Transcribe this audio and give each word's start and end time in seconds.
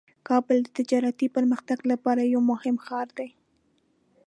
کابل 0.27 0.57
د 0.63 0.67
تجارتي 0.77 1.27
پرمختګ 1.35 1.79
لپاره 1.91 2.21
یو 2.33 2.41
مهم 2.51 2.75
ښار 2.85 3.07
دی. 3.17 3.29